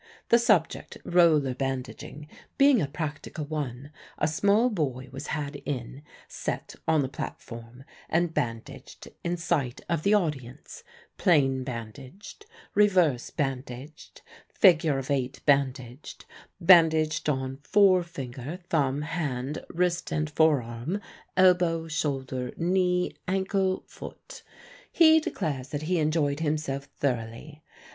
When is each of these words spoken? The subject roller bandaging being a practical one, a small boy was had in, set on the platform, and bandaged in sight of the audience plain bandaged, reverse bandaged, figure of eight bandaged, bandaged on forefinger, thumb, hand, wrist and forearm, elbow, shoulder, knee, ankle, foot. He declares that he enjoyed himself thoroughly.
The 0.29 0.39
subject 0.39 0.97
roller 1.05 1.53
bandaging 1.53 2.27
being 2.57 2.81
a 2.81 2.87
practical 2.87 3.45
one, 3.45 3.91
a 4.17 4.27
small 4.27 4.71
boy 4.71 5.09
was 5.11 5.27
had 5.27 5.57
in, 5.57 6.01
set 6.27 6.73
on 6.87 7.03
the 7.03 7.07
platform, 7.07 7.83
and 8.09 8.33
bandaged 8.33 9.09
in 9.23 9.37
sight 9.37 9.79
of 9.87 10.01
the 10.01 10.15
audience 10.15 10.83
plain 11.19 11.63
bandaged, 11.63 12.47
reverse 12.73 13.29
bandaged, 13.29 14.23
figure 14.51 14.97
of 14.97 15.11
eight 15.11 15.41
bandaged, 15.45 16.25
bandaged 16.59 17.29
on 17.29 17.57
forefinger, 17.57 18.57
thumb, 18.71 19.03
hand, 19.03 19.63
wrist 19.69 20.11
and 20.11 20.31
forearm, 20.31 20.99
elbow, 21.37 21.87
shoulder, 21.87 22.51
knee, 22.57 23.13
ankle, 23.27 23.83
foot. 23.85 24.41
He 24.91 25.19
declares 25.19 25.69
that 25.69 25.83
he 25.83 25.99
enjoyed 25.99 26.39
himself 26.39 26.85
thoroughly. 26.85 27.61